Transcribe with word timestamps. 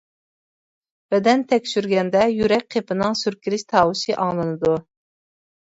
بەدەن 1.15 1.43
تەكشۈرگەندە 1.51 2.25
يۈرەك 2.39 2.67
قېپىنىڭ 2.77 3.19
سۈركىلىش 3.23 3.69
تاۋۇشى 3.75 4.19
ئاڭلىنىدۇ. 4.25 4.79